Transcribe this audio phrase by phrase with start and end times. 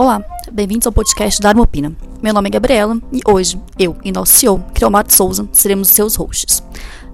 [0.00, 1.94] Olá, bem-vindos ao podcast da Armopina.
[2.22, 6.62] Meu nome é Gabriela e hoje eu e nosso CEO, Creomato Souza, seremos seus hosts.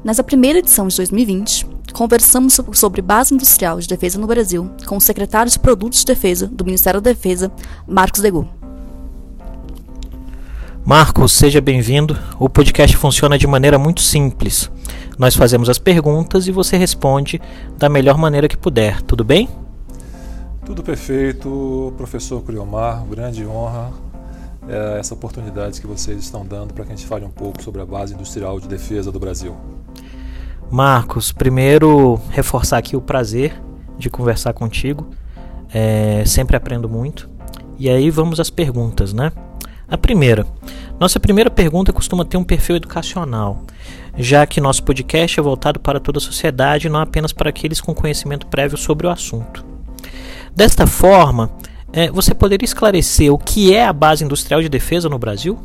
[0.05, 5.00] Nessa primeira edição de 2020, conversamos sobre base industrial de defesa no Brasil com o
[5.00, 7.50] secretário de Produtos de Defesa do Ministério da Defesa,
[7.89, 8.49] Marcos Degu.
[10.84, 12.16] Marcos, seja bem-vindo.
[12.39, 14.71] O podcast funciona de maneira muito simples.
[15.18, 17.43] Nós fazemos as perguntas e você responde
[17.77, 19.48] da melhor maneira que puder, tudo bem?
[20.66, 23.93] Tudo perfeito, professor Criomar, grande honra
[24.68, 27.80] é, essa oportunidade que vocês estão dando para que a gente fale um pouco sobre
[27.80, 29.56] a base industrial de defesa do Brasil.
[30.68, 33.62] Marcos, primeiro reforçar aqui o prazer
[33.97, 35.08] de conversar contigo.
[35.72, 37.30] É, sempre aprendo muito.
[37.78, 39.30] E aí vamos às perguntas, né?
[39.86, 40.44] A primeira.
[40.98, 43.62] Nossa primeira pergunta costuma ter um perfil educacional,
[44.17, 47.94] já que nosso podcast é voltado para toda a sociedade não apenas para aqueles com
[47.94, 49.66] conhecimento prévio sobre o assunto.
[50.56, 51.51] Desta forma,
[51.93, 55.59] é, você poderia esclarecer o que é a base industrial de defesa no Brasil?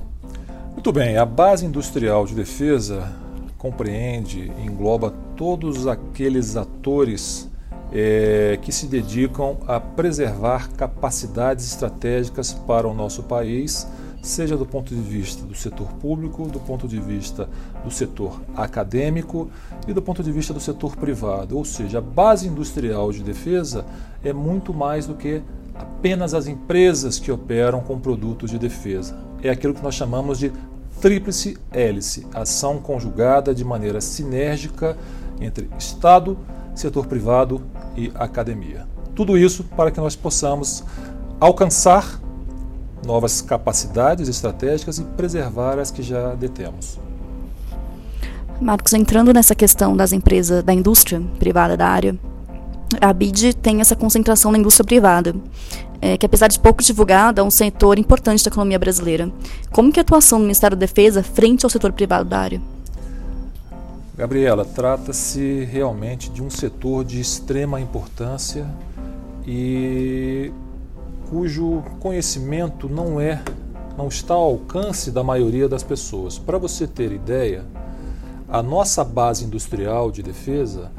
[0.74, 3.10] Muito bem, a base industrial de defesa
[3.58, 7.50] compreende engloba todos aqueles atores
[7.94, 13.88] é, que se dedicam a preservar capacidades estratégicas para o nosso país,
[14.22, 17.50] seja do ponto de vista do setor público, do ponto de vista
[17.84, 19.50] do setor acadêmico
[19.88, 21.58] e do ponto de vista do setor privado.
[21.58, 23.86] Ou seja, a base industrial de defesa
[24.24, 25.42] é muito mais do que
[25.74, 29.18] apenas as empresas que operam com produtos de defesa.
[29.42, 30.52] É aquilo que nós chamamos de
[31.02, 34.96] tríplice hélice, ação conjugada de maneira sinérgica
[35.40, 36.38] entre Estado,
[36.76, 37.60] setor privado
[37.98, 38.86] e academia.
[39.16, 40.84] Tudo isso para que nós possamos
[41.40, 42.21] alcançar
[43.06, 47.00] novas capacidades estratégicas e preservar as que já detemos.
[48.60, 52.16] Marcos, entrando nessa questão das empresas da indústria privada da área,
[53.00, 55.34] a BID tem essa concentração na indústria privada,
[56.02, 59.32] é, que apesar de pouco divulgada, é um setor importante da economia brasileira.
[59.72, 62.62] Como que é a atuação do Ministério da Defesa frente ao setor privado da área?
[64.18, 68.68] Gabriela, trata-se realmente de um setor de extrema importância
[69.48, 70.52] e
[71.32, 73.42] cujo conhecimento não é
[73.98, 76.38] não está ao alcance da maioria das pessoas.
[76.38, 77.64] Para você ter ideia,
[78.50, 80.92] a nossa base industrial de defesa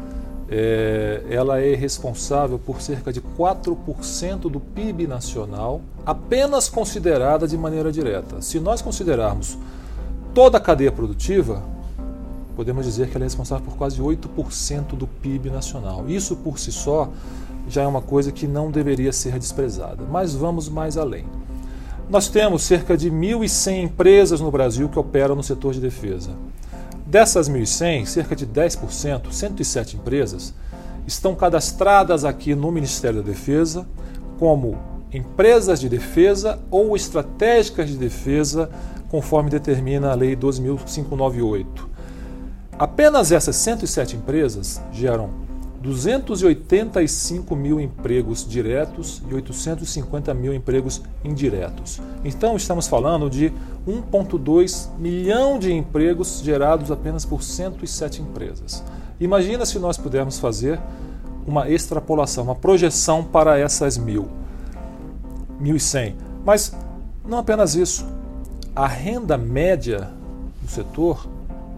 [0.49, 7.93] é, ela é responsável por cerca de 4% do PIB nacional, apenas considerada de maneira
[7.93, 8.41] direta.
[8.41, 9.59] Se nós considerarmos
[10.33, 11.63] toda a cadeia produtiva,
[12.57, 16.09] podemos dizer que ela é responsável por quase 8% do PIB nacional.
[16.09, 17.11] Isso por si só
[17.73, 20.05] já é uma coisa que não deveria ser desprezada.
[20.11, 21.25] Mas vamos mais além.
[22.09, 26.31] Nós temos cerca de 1.100 empresas no Brasil que operam no setor de defesa.
[27.07, 30.55] Dessas 1.100, cerca de 10%, 107 empresas,
[31.07, 33.87] estão cadastradas aqui no Ministério da Defesa
[34.39, 34.77] como
[35.13, 38.69] empresas de defesa ou estratégicas de defesa,
[39.09, 41.67] conforme determina a Lei 12.598.
[42.79, 45.31] Apenas essas 107 empresas geram
[45.83, 52.01] 285 mil empregos diretos e 850 mil empregos indiretos.
[52.25, 53.53] Então, estamos falando de
[53.87, 58.85] 1,2 milhão de empregos gerados apenas por 107 empresas.
[59.19, 60.79] Imagina se nós pudermos fazer
[61.45, 64.29] uma extrapolação, uma projeção para essas mil,
[65.61, 66.15] 1.100.
[66.45, 66.73] Mas
[67.25, 68.07] não apenas isso.
[68.75, 70.11] A renda média
[70.61, 71.27] do setor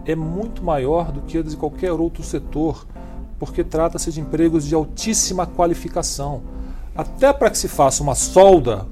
[0.05, 2.85] é muito maior do que a de qualquer outro setor
[3.39, 6.41] porque trata-se de empregos de altíssima qualificação.
[6.95, 8.87] Até para que se faça uma solda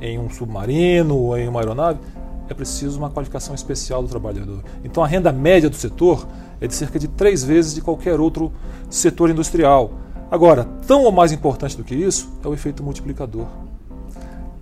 [0.00, 2.00] em um submarino ou em uma aeronave,
[2.48, 4.62] é preciso uma qualificação especial do trabalhador.
[4.82, 6.26] Então a renda média do setor
[6.60, 8.52] é de cerca de três vezes de qualquer outro
[8.90, 9.92] setor industrial.
[10.30, 13.46] Agora, tão ou mais importante do que isso é o efeito multiplicador.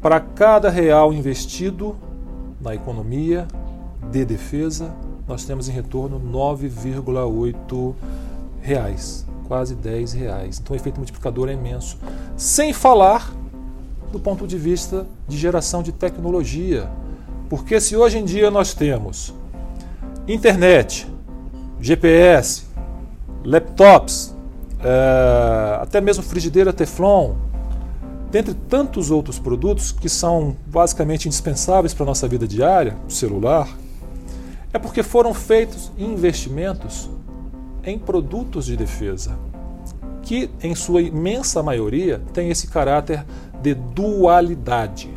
[0.01, 1.97] Para cada real investido
[2.61, 3.49] na economia
[4.11, 4.95] de defesa,
[5.27, 7.95] nós temos em retorno 9,8
[8.67, 10.59] reais, quase 10 reais.
[10.59, 11.97] Então o efeito multiplicador é imenso.
[12.37, 13.33] Sem falar
[14.13, 16.91] do ponto de vista de geração de tecnologia.
[17.49, 19.33] Porque se hoje em dia nós temos
[20.27, 21.07] internet,
[21.81, 22.65] GPS,
[23.45, 24.35] laptops,
[24.83, 27.35] é, até mesmo frigideira Teflon,
[28.31, 33.69] dentre tantos outros produtos que são basicamente indispensáveis para a nossa vida diária, celular,
[34.73, 37.09] é porque foram feitos investimentos
[37.87, 39.39] em produtos de defesa,
[40.23, 43.25] que em sua imensa maioria tem esse caráter
[43.63, 45.09] de dualidade.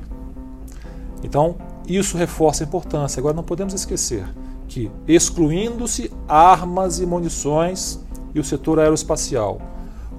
[1.24, 1.58] Então,
[1.88, 3.20] isso reforça a importância.
[3.20, 4.24] Agora, não podemos esquecer
[4.68, 8.00] que, excluindo-se armas e munições
[8.36, 9.60] e o setor aeroespacial,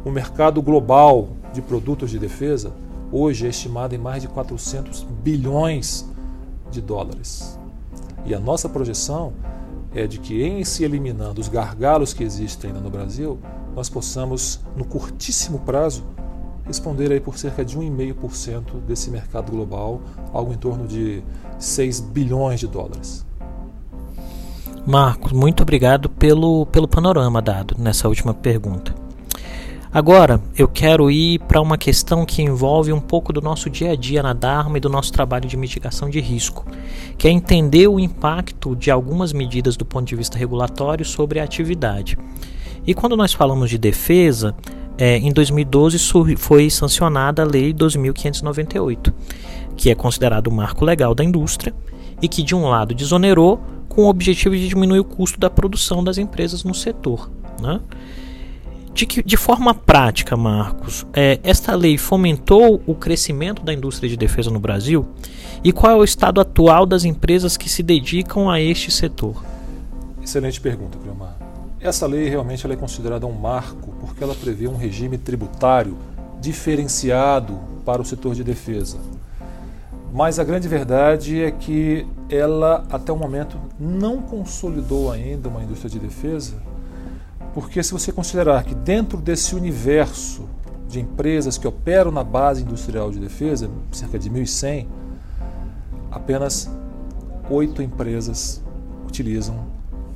[0.05, 2.73] o mercado global de produtos de defesa
[3.13, 6.05] hoje é estimada em mais de 400 bilhões
[6.71, 7.59] de dólares.
[8.27, 9.33] E a nossa projeção
[9.95, 13.39] é de que, em se eliminando os gargalos que existem ainda no Brasil,
[13.75, 16.05] nós possamos, no curtíssimo prazo,
[16.65, 20.01] responder aí por cerca de 1,5% desse mercado global,
[20.33, 21.23] algo em torno de
[21.59, 23.27] 6 bilhões de dólares.
[24.87, 29.00] Marcos, muito obrigado pelo, pelo panorama dado nessa última pergunta.
[29.93, 33.97] Agora, eu quero ir para uma questão que envolve um pouco do nosso dia a
[33.97, 36.65] dia na Dharma e do nosso trabalho de mitigação de risco,
[37.19, 41.45] que é entender o impacto de algumas medidas do ponto de vista regulatório sobre a
[41.45, 42.17] atividade.
[42.87, 44.55] E quando nós falamos de defesa,
[44.97, 45.99] é, em 2012
[46.37, 49.13] foi sancionada a Lei 2598,
[49.77, 51.75] que é considerado o marco legal da indústria
[52.23, 56.05] e que, de um lado, desonerou com o objetivo de diminuir o custo da produção
[56.05, 57.29] das empresas no setor.
[57.61, 57.81] Né?
[58.93, 64.17] De, que, de forma prática, Marcos, é, esta lei fomentou o crescimento da indústria de
[64.17, 65.07] defesa no Brasil?
[65.63, 69.43] E qual é o estado atual das empresas que se dedicam a este setor?
[70.23, 71.37] Excelente pergunta, Cleomar.
[71.81, 75.97] Essa lei realmente ela é considerada um marco porque ela prevê um regime tributário
[76.41, 78.99] diferenciado para o setor de defesa.
[80.13, 85.89] Mas a grande verdade é que ela, até o momento, não consolidou ainda uma indústria
[85.89, 86.70] de defesa
[87.53, 90.49] porque se você considerar que dentro desse universo
[90.89, 94.87] de empresas que operam na base industrial de defesa, cerca de 1.100,
[96.11, 96.71] apenas
[97.49, 98.63] oito empresas
[99.07, 99.67] utilizam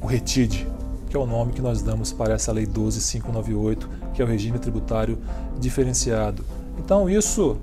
[0.01, 0.67] o RETID,
[1.09, 4.59] que é o nome que nós damos para essa Lei 12598, que é o regime
[4.59, 5.19] tributário
[5.59, 6.45] diferenciado.
[6.79, 7.57] Então isso,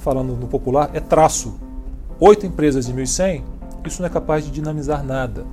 [0.00, 1.54] falando no popular, é traço.
[2.20, 3.42] Oito empresas de 1.100,
[3.86, 5.44] isso não é capaz de dinamizar nada.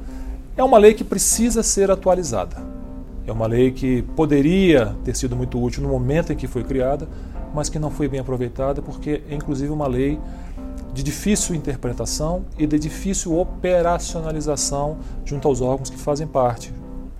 [0.56, 2.81] É uma lei que precisa ser atualizada.
[3.26, 7.08] É uma lei que poderia ter sido muito útil no momento em que foi criada,
[7.54, 10.20] mas que não foi bem aproveitada porque é inclusive uma lei
[10.94, 16.74] de difícil interpretação e de difícil operacionalização junto aos órgãos que fazem parte,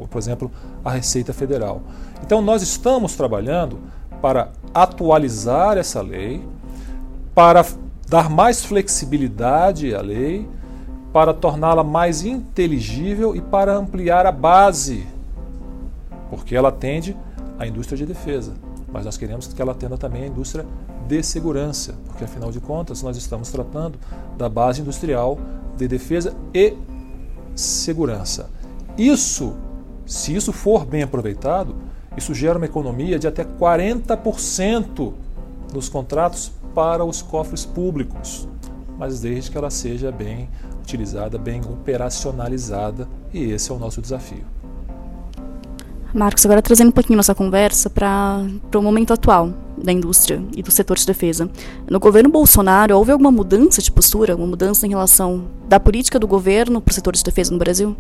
[0.10, 0.52] por exemplo,
[0.84, 1.82] a Receita Federal.
[2.24, 3.80] Então nós estamos trabalhando
[4.22, 6.44] para atualizar essa lei,
[7.34, 7.66] para
[8.08, 10.48] dar mais flexibilidade à lei,
[11.14, 15.06] para torná-la mais inteligível e para ampliar a base
[16.32, 17.16] porque ela atende
[17.60, 18.54] à indústria de defesa,
[18.92, 20.66] mas nós queremos que ela atenda também à indústria
[21.08, 24.00] de segurança, porque afinal de contas nós estamos tratando
[24.38, 25.38] da base industrial
[25.76, 26.74] de defesa e
[27.54, 28.50] segurança.
[28.98, 29.54] Isso,
[30.06, 31.76] se isso for bem aproveitado,
[32.16, 35.12] isso gera uma economia de até 40%
[35.74, 38.48] nos contratos para os cofres públicos,
[38.98, 40.50] mas desde que ela seja bem
[40.82, 44.46] utilizada, bem operacionalizada, e esse é o nosso desafio.
[46.14, 50.70] Marcos, agora trazendo um pouquinho nossa conversa para o momento atual da indústria e do
[50.70, 51.50] setor de defesa.
[51.90, 56.28] No governo Bolsonaro, houve alguma mudança de postura, uma mudança em relação da política do
[56.28, 57.96] governo para o setor de defesa no Brasil?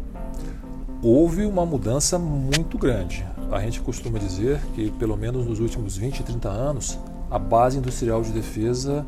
[1.01, 3.25] Houve uma mudança muito grande.
[3.49, 6.99] A gente costuma dizer que, pelo menos nos últimos 20, 30 anos,
[7.29, 9.05] a base industrial de defesa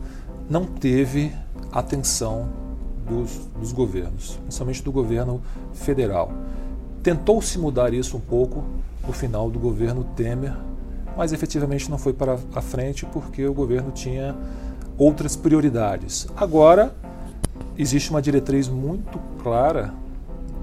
[0.50, 1.33] não teve
[1.73, 2.47] atenção
[3.05, 5.41] dos, dos governos, principalmente do governo
[5.73, 6.31] federal.
[7.03, 8.63] Tentou-se mudar isso um pouco
[9.05, 10.55] no final do governo Temer,
[11.15, 14.36] mas efetivamente não foi para a frente porque o governo tinha
[14.98, 16.27] outras prioridades.
[16.36, 16.93] Agora,
[17.77, 19.93] existe uma diretriz muito clara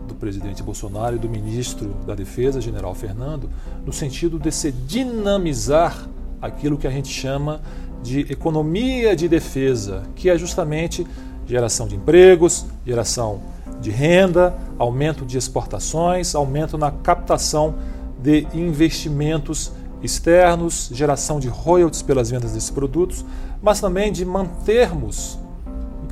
[0.09, 3.49] do presidente Bolsonaro e do ministro da Defesa, general Fernando,
[3.85, 6.09] no sentido de se dinamizar
[6.43, 7.61] aquilo que a gente chama
[8.03, 11.07] de economia de defesa, que é justamente
[11.47, 13.41] geração de empregos, geração
[13.81, 17.75] de renda, aumento de exportações, aumento na captação
[18.23, 19.73] de investimentos
[20.03, 23.25] externos, geração de royalties pelas vendas desses produtos,
[23.63, 25.39] mas também de mantermos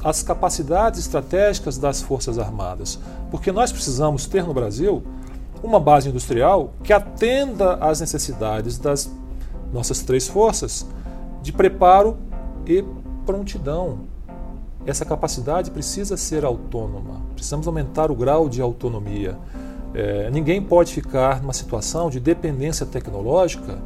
[0.04, 2.98] as capacidades estratégicas das Forças Armadas.
[3.30, 5.02] Porque nós precisamos ter no Brasil
[5.62, 9.10] uma base industrial que atenda às necessidades das
[9.72, 10.86] nossas três forças
[11.42, 12.16] de preparo
[12.66, 12.84] e
[13.26, 14.00] prontidão.
[14.86, 19.36] Essa capacidade precisa ser autônoma, precisamos aumentar o grau de autonomia.
[19.95, 23.78] É, ninguém pode ficar numa situação de dependência tecnológica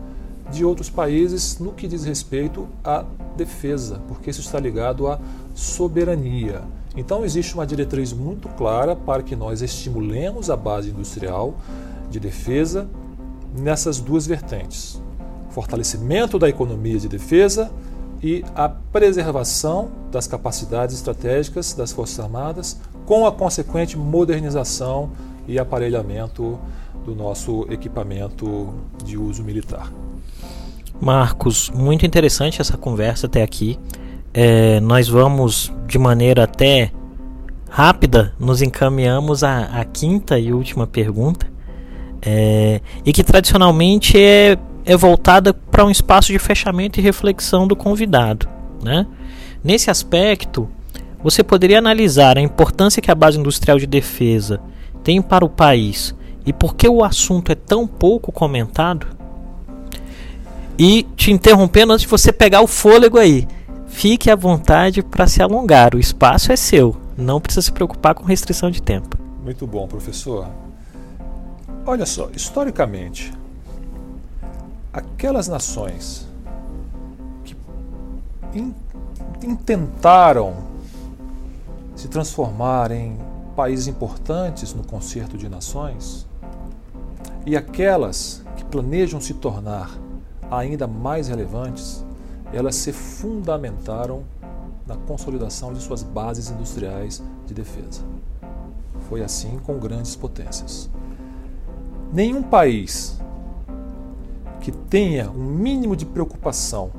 [0.51, 3.05] de outros países no que diz respeito à
[3.37, 5.19] defesa, porque isso está ligado à
[5.55, 6.63] soberania.
[6.95, 11.55] Então, existe uma diretriz muito clara para que nós estimulemos a base industrial
[12.11, 12.87] de defesa
[13.57, 15.01] nessas duas vertentes:
[15.51, 17.71] fortalecimento da economia de defesa
[18.23, 25.11] e a preservação das capacidades estratégicas das Forças Armadas, com a consequente modernização
[25.47, 26.59] e aparelhamento
[27.05, 28.73] do nosso equipamento
[29.05, 29.93] de uso militar.
[31.01, 33.79] Marcos, muito interessante essa conversa até aqui.
[34.35, 36.91] é, nós vamos de maneira até
[37.69, 41.47] rápida, nos encaminhamos à, à quinta e última pergunta,
[42.21, 47.75] é, e que tradicionalmente é, é voltada para um espaço de fechamento e reflexão do
[47.75, 48.49] convidado.
[48.83, 49.07] Né?
[49.65, 50.69] Nesse aspecto,
[51.23, 54.61] você poderia analisar a importância que a base industrial de defesa
[55.03, 59.07] tem para o país e por que o assunto é tão pouco comentado?
[60.79, 63.47] E te interrompendo antes de você pegar o fôlego aí,
[63.87, 68.25] fique à vontade para se alongar, o espaço é seu, não precisa se preocupar com
[68.25, 69.19] restrição de tempo.
[69.45, 70.49] Muito bom, professor.
[71.85, 73.33] Olha só, historicamente,
[74.93, 76.27] aquelas nações
[77.45, 77.57] que
[79.47, 80.55] intentaram
[81.95, 83.17] se transformar em
[83.57, 86.27] países importantes no concerto de nações
[87.45, 89.91] e aquelas que planejam se tornar
[90.51, 92.05] ainda mais relevantes,
[92.53, 94.23] elas se fundamentaram
[94.87, 98.03] na consolidação de suas bases industriais de defesa.
[99.09, 100.91] Foi assim com grandes potências.
[102.13, 103.19] Nenhum país
[104.61, 106.91] que tenha um mínimo de preocupação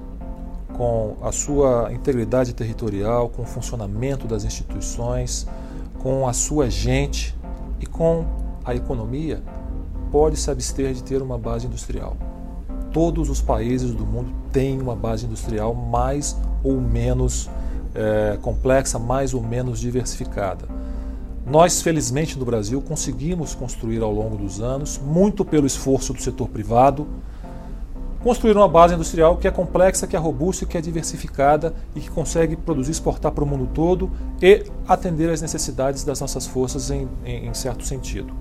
[0.76, 5.48] com a sua integridade territorial, com o funcionamento das instituições,
[6.04, 7.34] com a sua gente
[7.80, 8.26] e com
[8.66, 9.42] a economia,
[10.12, 12.18] pode se abster de ter uma base industrial.
[12.92, 17.50] Todos os países do mundo têm uma base industrial mais ou menos
[17.96, 20.68] é, complexa, mais ou menos diversificada.
[21.46, 26.50] Nós, felizmente, no Brasil, conseguimos construir ao longo dos anos, muito pelo esforço do setor
[26.50, 27.08] privado,
[28.24, 32.10] construir uma base industrial que é complexa, que é robusta, que é diversificada e que
[32.10, 34.10] consegue produzir e exportar para o mundo todo
[34.42, 38.34] e atender às necessidades das nossas forças em, em, em certo sentido.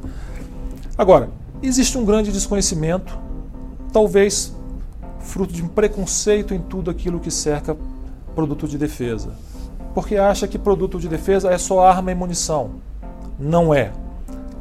[0.96, 3.18] Agora, existe um grande desconhecimento,
[3.92, 4.54] talvez
[5.18, 7.76] fruto de um preconceito em tudo aquilo que cerca
[8.34, 9.30] produto de defesa.
[9.94, 12.70] Porque acha que produto de defesa é só arma e munição.
[13.38, 13.92] Não é.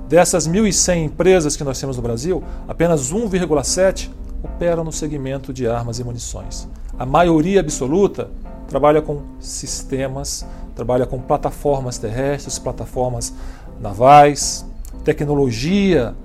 [0.10, 4.10] Dessas 1.100 empresas que nós temos no Brasil, apenas 1,7
[4.44, 6.68] operam no segmento de armas e munições.
[6.98, 8.30] A maioria absoluta
[8.68, 10.46] trabalha com sistemas,
[10.76, 13.34] trabalha com plataformas terrestres, plataformas
[13.80, 14.66] navais,
[15.04, 16.16] tecnologia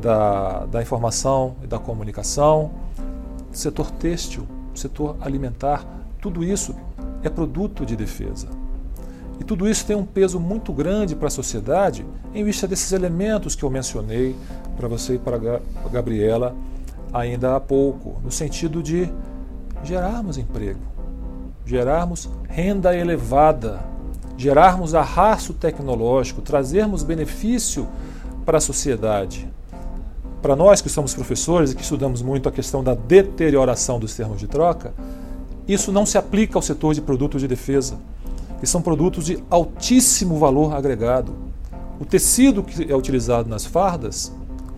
[0.00, 2.72] da, da informação e da comunicação,
[3.52, 5.84] setor têxtil, setor alimentar,
[6.20, 6.74] tudo isso
[7.22, 8.48] é produto de defesa.
[9.38, 13.54] E tudo isso tem um peso muito grande para a sociedade em vista desses elementos
[13.54, 14.36] que eu mencionei
[14.76, 16.54] para você e para a Gabriela
[17.12, 19.10] ainda há pouco, no sentido de
[19.84, 20.80] gerarmos emprego,
[21.64, 23.80] gerarmos renda elevada,
[24.36, 27.86] gerarmos arrasto tecnológico, trazermos benefício
[28.44, 29.48] para a sociedade.
[30.40, 34.40] Para nós que somos professores e que estudamos muito a questão da deterioração dos termos
[34.40, 34.92] de troca,
[35.68, 37.96] isso não se aplica ao setor de produtos de defesa
[38.62, 41.34] que são produtos de altíssimo valor agregado.
[41.98, 44.32] O tecido que é utilizado nas fardas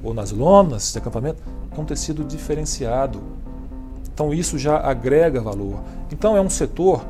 [0.05, 1.43] ou nas lonas de acampamento
[1.77, 3.21] é um tecido diferenciado.
[4.13, 5.81] Então isso já agrega valor.
[6.13, 7.05] Então é um setor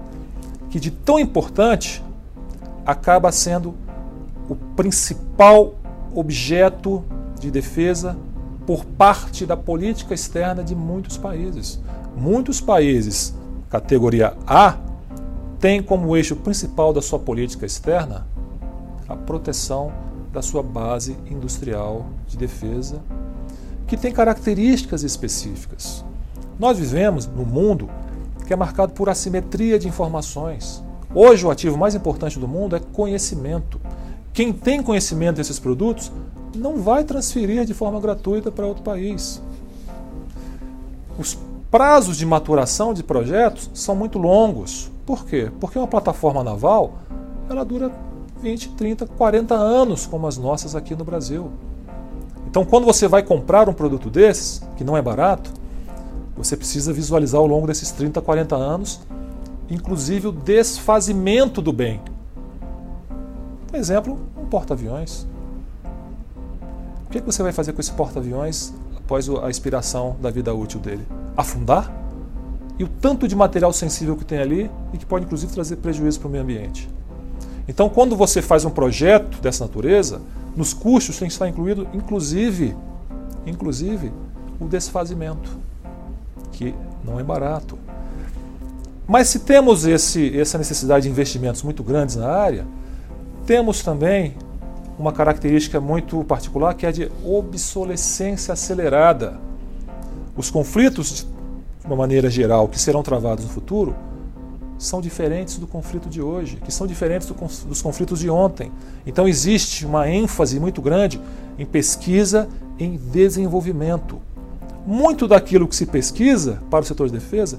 [0.70, 2.02] que de tão importante
[2.86, 3.74] acaba sendo
[4.48, 5.74] o principal
[6.14, 7.04] objeto
[7.38, 8.16] de defesa
[8.66, 11.80] por parte da política externa de muitos países.
[12.16, 13.34] Muitos países,
[13.68, 14.76] categoria A,
[15.58, 18.26] tem como eixo principal da sua política externa
[19.08, 19.92] a proteção
[20.34, 23.00] da sua base industrial de defesa,
[23.86, 26.04] que tem características específicas.
[26.58, 27.88] Nós vivemos num mundo
[28.44, 30.82] que é marcado por assimetria de informações.
[31.14, 33.80] Hoje, o ativo mais importante do mundo é conhecimento.
[34.32, 36.10] Quem tem conhecimento desses produtos
[36.56, 39.40] não vai transferir de forma gratuita para outro país.
[41.16, 41.38] Os
[41.70, 44.90] prazos de maturação de projetos são muito longos.
[45.06, 45.50] Por quê?
[45.60, 46.94] Porque uma plataforma naval
[47.48, 47.92] ela dura
[48.44, 51.50] 20, 30, 40 anos, como as nossas aqui no Brasil.
[52.46, 55.50] Então, quando você vai comprar um produto desses, que não é barato,
[56.36, 59.00] você precisa visualizar ao longo desses 30, 40 anos,
[59.70, 62.02] inclusive o desfazimento do bem.
[63.66, 65.26] Por exemplo, um porta-aviões.
[67.06, 70.52] O que, é que você vai fazer com esse porta-aviões após a expiração da vida
[70.52, 71.06] útil dele?
[71.34, 72.04] Afundar?
[72.76, 76.18] e o tanto de material sensível que tem ali e que pode inclusive trazer prejuízo
[76.18, 76.88] para o meio ambiente.
[77.66, 80.20] Então, quando você faz um projeto dessa natureza,
[80.56, 82.76] nos custos tem que estar incluído, inclusive,
[83.46, 84.12] inclusive
[84.60, 85.50] o desfazimento,
[86.52, 87.78] que não é barato.
[89.06, 92.66] Mas se temos esse, essa necessidade de investimentos muito grandes na área,
[93.46, 94.34] temos também
[94.98, 99.38] uma característica muito particular que é a de obsolescência acelerada.
[100.36, 101.26] Os conflitos
[101.80, 103.94] de uma maneira geral, que serão travados no futuro,
[104.84, 107.34] são diferentes do conflito de hoje, que são diferentes do,
[107.66, 108.70] dos conflitos de ontem.
[109.06, 111.20] Então existe uma ênfase muito grande
[111.58, 112.48] em pesquisa,
[112.78, 114.20] em desenvolvimento.
[114.86, 117.58] Muito daquilo que se pesquisa para o setor de defesa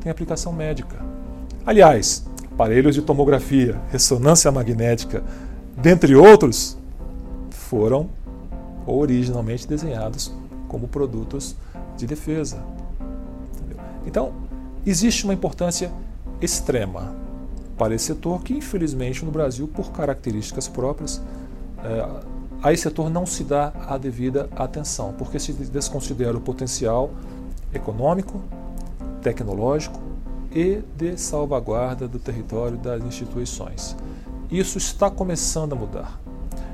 [0.00, 0.96] tem aplicação médica.
[1.64, 5.22] Aliás, aparelhos de tomografia, ressonância magnética,
[5.76, 6.76] dentre outros,
[7.50, 8.08] foram
[8.86, 10.32] originalmente desenhados
[10.68, 11.56] como produtos
[11.96, 12.58] de defesa.
[14.06, 14.32] Então,
[14.84, 15.90] existe uma importância
[16.44, 17.14] extrema
[17.76, 21.20] para esse setor que, infelizmente, no Brasil, por características próprias,
[21.82, 27.10] é, a esse setor não se dá a devida atenção, porque se desconsidera o potencial
[27.72, 28.40] econômico,
[29.22, 30.00] tecnológico
[30.52, 33.96] e de salvaguarda do território das instituições.
[34.50, 36.20] Isso está começando a mudar.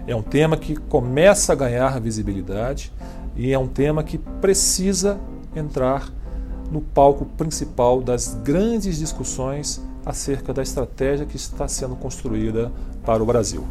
[0.07, 2.93] É um tema que começa a ganhar visibilidade
[3.35, 5.19] e é um tema que precisa
[5.57, 6.11] entrar
[6.71, 12.71] no palco principal das grandes discussões acerca da estratégia que está sendo construída
[13.05, 13.65] para o Brasil.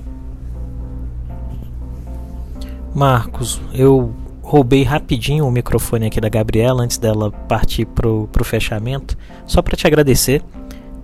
[2.94, 9.18] Marcos, eu roubei rapidinho o microfone aqui da Gabriela antes dela partir para o fechamento,
[9.46, 10.44] só para te agradecer,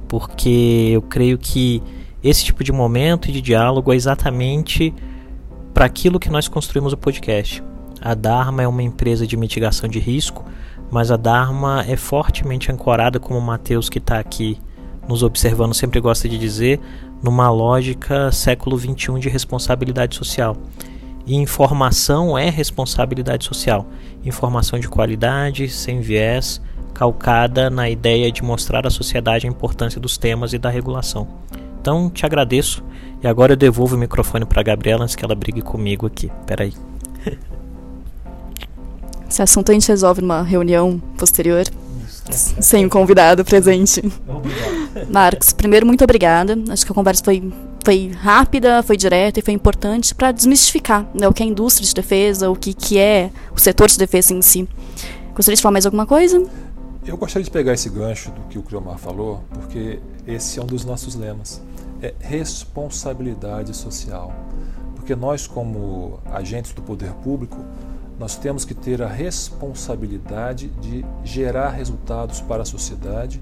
[0.08, 1.82] porque eu creio que
[2.24, 4.94] esse tipo de momento e de diálogo é exatamente
[5.74, 7.64] para aquilo que nós construímos o podcast.
[8.02, 10.44] A Dharma é uma empresa de mitigação de risco
[10.96, 14.58] mas a Dharma é fortemente ancorada, como Mateus que está aqui
[15.06, 16.80] nos observando sempre gosta de dizer,
[17.22, 20.56] numa lógica século XXI de responsabilidade social.
[21.28, 23.86] E informação é responsabilidade social.
[24.24, 26.62] Informação de qualidade, sem viés,
[26.94, 31.28] calcada na ideia de mostrar à sociedade a importância dos temas e da regulação.
[31.82, 32.82] Então, te agradeço.
[33.22, 36.32] E agora eu devolvo o microfone para a Gabriela antes que ela brigue comigo aqui.
[36.48, 36.72] Peraí.
[39.30, 41.66] Esse assunto a gente resolve numa reunião posterior,
[42.30, 44.02] sem o convidado presente.
[45.10, 46.58] Marcos, primeiro, muito obrigada.
[46.70, 47.52] Acho que a conversa foi,
[47.84, 51.86] foi rápida, foi direta e foi importante para desmistificar né, o que é a indústria
[51.86, 54.68] de defesa, o que, que é o setor de defesa em si.
[55.36, 56.42] Gostaria de falar mais alguma coisa?
[57.06, 60.66] Eu gostaria de pegar esse gancho do que o Criomar falou, porque esse é um
[60.66, 61.62] dos nossos lemas.
[62.02, 64.34] É responsabilidade social.
[64.96, 67.64] Porque nós, como agentes do poder público,
[68.20, 73.42] nós temos que ter a responsabilidade de gerar resultados para a sociedade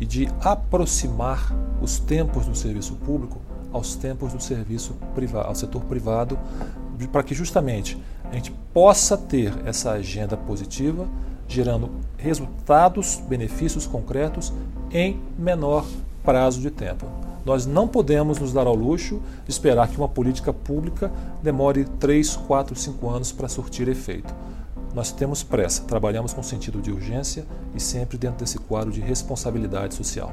[0.00, 3.38] e de aproximar os tempos do serviço público
[3.72, 6.38] aos tempos do serviço privado, ao setor privado,
[7.10, 8.00] para que justamente
[8.30, 11.08] a gente possa ter essa agenda positiva,
[11.48, 14.52] gerando resultados, benefícios concretos
[14.92, 15.84] em menor
[16.22, 17.33] prazo de tempo.
[17.44, 22.36] Nós não podemos nos dar ao luxo de esperar que uma política pública demore 3,
[22.36, 24.34] 4, 5 anos para surtir efeito.
[24.94, 29.94] Nós temos pressa, trabalhamos com sentido de urgência e sempre dentro desse quadro de responsabilidade
[29.94, 30.32] social.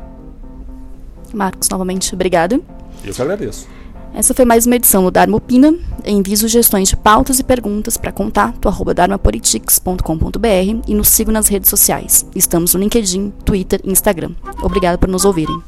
[1.34, 2.60] Marcos, novamente, obrigada.
[3.04, 3.67] Eu que agradeço.
[4.13, 5.74] Essa foi mais uma edição do Dharma Opina.
[6.06, 11.69] Envie sugestões de pautas e perguntas para contato arroba dharmapolitics.com.br e nos siga nas redes
[11.69, 12.26] sociais.
[12.36, 14.32] Estamos no LinkedIn, Twitter e Instagram.
[14.62, 15.62] Obrigado por nos ouvirem.